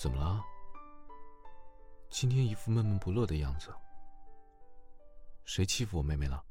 [0.00, 0.42] 怎么了？
[2.08, 3.70] 今天一副闷闷不乐的样子。
[5.44, 6.42] 谁欺负我妹妹了？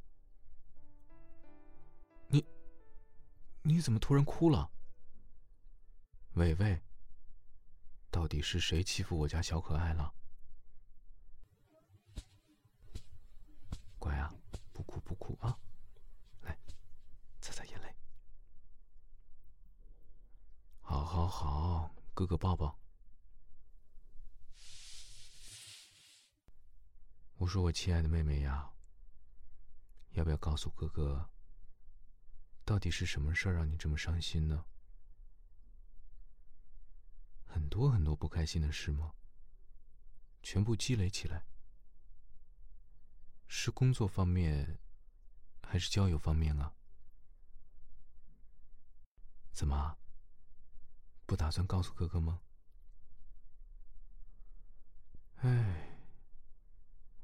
[2.27, 2.46] 你，
[3.64, 4.70] 你怎么突然哭了？
[6.33, 6.79] 伟伟，
[8.11, 10.13] 到底是谁欺负我家小可爱了？
[13.97, 14.31] 乖啊，
[14.71, 15.57] 不哭不哭啊！
[16.41, 16.55] 来，
[17.41, 17.96] 擦擦眼泪。
[20.82, 22.77] 好，好，好，哥哥抱抱。
[27.39, 28.70] 我说我亲爱的妹妹呀，
[30.11, 31.30] 要不要告诉哥哥，
[32.66, 34.66] 到底是什么事儿让你这么伤心呢？
[37.45, 39.14] 很多很多不开心的事吗？
[40.44, 41.45] 全部积累起来，
[43.47, 44.78] 是工作方面，
[45.64, 46.75] 还是交友方面啊？
[49.53, 49.97] 怎么？
[51.25, 52.41] 不打算告诉哥哥吗？
[55.38, 55.88] 哎，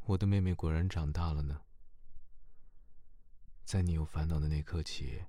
[0.07, 1.59] 我的妹妹果然长大了呢。
[3.63, 5.25] 在你有烦恼的那刻起，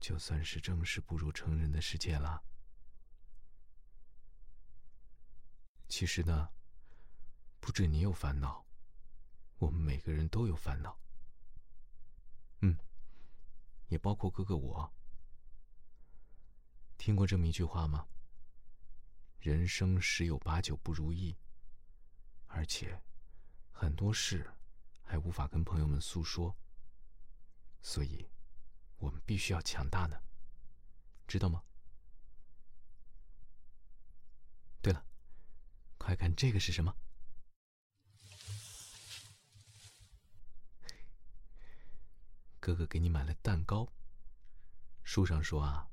[0.00, 2.42] 就算是正式步入成人的世界了。
[5.86, 6.48] 其实呢，
[7.60, 8.64] 不止你有烦恼，
[9.58, 10.98] 我们每个人都有烦恼。
[12.60, 12.74] 嗯，
[13.88, 14.90] 也包括哥哥我。
[16.96, 18.08] 听过这么一句话吗？
[19.40, 21.36] 人生十有八九不如意，
[22.46, 22.98] 而且
[23.78, 24.50] 很多事
[25.04, 26.56] 还无法跟朋友们诉说，
[27.82, 28.26] 所以
[28.96, 30.18] 我们必须要强大呢，
[31.28, 31.62] 知道吗？
[34.80, 35.04] 对了。
[35.98, 36.96] 快看，这个是什么？
[42.58, 43.86] 哥哥给你买了蛋糕。
[45.04, 45.90] 书上说啊，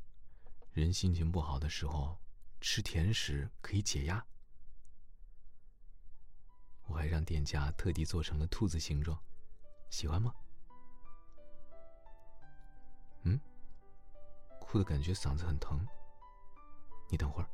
[0.72, 2.18] 人心情不好的时候
[2.62, 4.26] 吃甜食可以解压。
[7.24, 9.18] 店家特地做成了兔子形状，
[9.90, 10.34] 喜欢吗？
[13.24, 13.40] 嗯，
[14.60, 15.86] 哭的感觉嗓子很疼。
[17.10, 17.50] 你等会儿。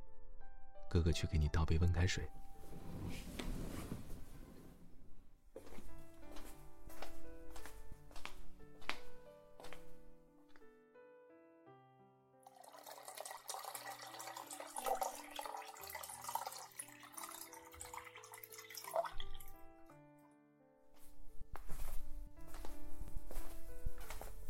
[0.90, 2.28] 哥哥去给你倒杯温开水。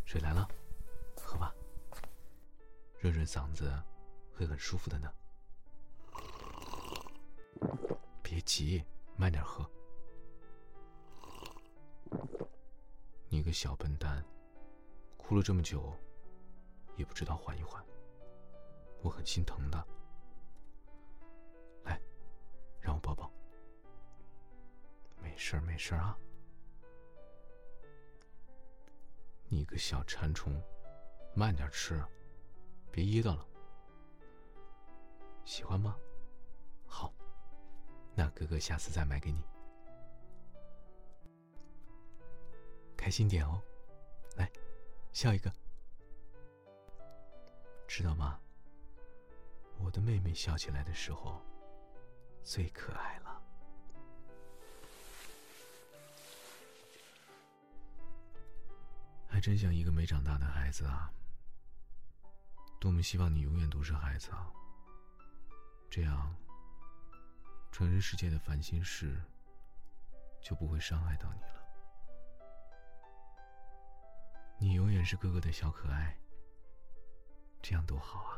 [0.09, 0.49] 水来了，
[1.21, 1.53] 喝吧，
[2.99, 3.71] 润润嗓子，
[4.33, 5.13] 会很舒服的呢。
[8.23, 8.83] 别急，
[9.15, 9.69] 慢点喝。
[13.27, 14.25] 你个小笨蛋，
[15.15, 15.95] 哭了这么久，
[16.95, 17.85] 也不知道缓一缓，
[19.03, 19.87] 我很心疼的。
[21.83, 22.01] 来，
[22.81, 23.31] 让我抱抱。
[25.21, 26.17] 没事，没事啊。
[29.49, 30.61] 你个小馋虫，
[31.33, 32.01] 慢点吃，
[32.91, 33.45] 别噎到了。
[35.43, 35.97] 喜欢吗？
[36.85, 37.11] 好。
[38.15, 39.41] 那哥哥下次再买给你，
[42.97, 43.61] 开心点哦，
[44.35, 44.51] 来，
[45.13, 45.51] 笑一个，
[47.87, 48.39] 知道吗？
[49.77, 51.41] 我的妹妹笑起来的时候
[52.43, 53.38] 最可爱了，
[59.39, 61.09] 还真像一个没长大的孩子啊！
[62.77, 64.51] 多么希望你永远都是孩子啊，
[65.89, 66.35] 这样。
[67.71, 69.17] 成人世界的烦心事，
[70.41, 71.63] 就不会伤害到你了。
[74.57, 76.19] 你永远是哥哥的小可爱，
[77.61, 78.37] 这样多好啊！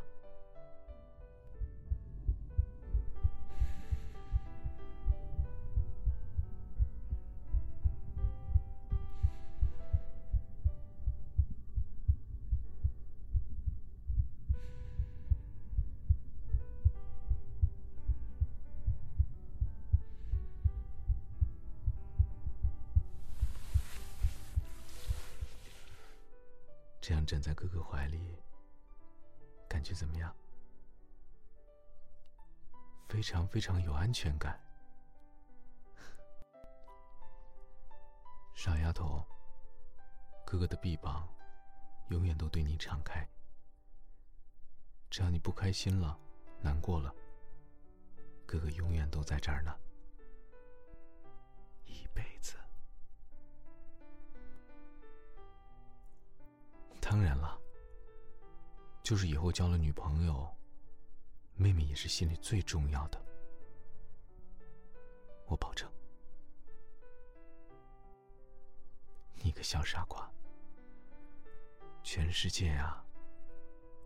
[27.11, 28.41] 这样枕在哥哥怀里，
[29.67, 30.33] 感觉怎么样？
[33.09, 34.57] 非常非常有安全感。
[38.55, 39.25] 傻丫头，
[40.45, 41.27] 哥哥的臂膀
[42.11, 43.27] 永远都对你敞开。
[45.09, 46.17] 只要你不开心了、
[46.61, 47.13] 难过了，
[48.45, 49.77] 哥哥永远都在这儿呢，
[51.83, 52.30] 一辈
[57.11, 57.59] 当然了，
[59.03, 60.49] 就是以后交了女朋友，
[61.55, 63.21] 妹妹也是心里最重要的。
[65.45, 65.91] 我保证。
[69.33, 70.31] 你个小傻瓜，
[72.01, 73.05] 全世界啊，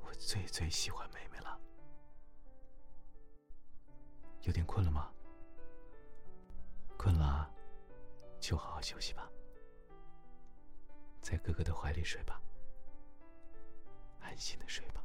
[0.02, 1.62] 我最最喜欢妹妹了。
[4.42, 5.14] 有点困了吗？
[6.98, 7.54] 困了，
[8.40, 9.30] 就好好休息吧，
[11.22, 12.42] 在哥哥的怀里睡吧，
[14.36, 15.02] 安心的睡吧。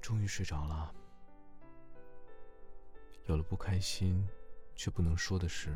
[0.00, 0.99] 终于睡着了。
[3.30, 4.26] 有了不开心
[4.74, 5.72] 却不能说的事，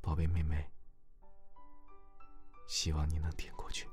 [0.00, 0.64] 宝贝妹妹，
[2.68, 3.88] 希望你能挺过去。